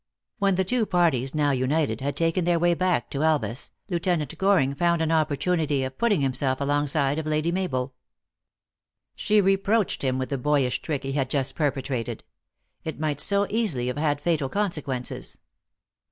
[0.39, 4.73] When the two parties, now united, had taken their way back to Elvas, Lieutenant Goring
[4.73, 7.93] found an opportunity of putting himself alongside of Lady Mabel.
[9.13, 12.23] She reproached him with the boyish trick he had just perpetrated.
[12.83, 15.37] It might so easily have had fatal consequences.